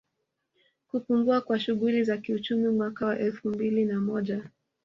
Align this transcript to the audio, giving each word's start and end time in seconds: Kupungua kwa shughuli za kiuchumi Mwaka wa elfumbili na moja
Kupungua 0.87 1.41
kwa 1.41 1.59
shughuli 1.59 2.03
za 2.03 2.17
kiuchumi 2.17 2.67
Mwaka 2.67 3.05
wa 3.05 3.19
elfumbili 3.19 3.85
na 3.85 3.99
moja 4.01 4.43